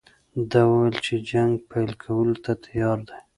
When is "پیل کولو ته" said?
1.69-2.51